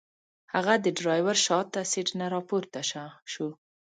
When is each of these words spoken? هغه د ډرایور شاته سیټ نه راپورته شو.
هغه 0.53 0.73
د 0.83 0.85
ډرایور 0.99 1.37
شاته 1.45 1.81
سیټ 1.91 2.09
نه 2.19 2.25
راپورته 2.35 2.79
شو. 3.33 3.47